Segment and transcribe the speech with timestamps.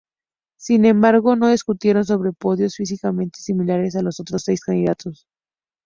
[0.57, 5.27] Sin embargo, no discutieron sobre podios físicamente similares a los otros seis candidatos.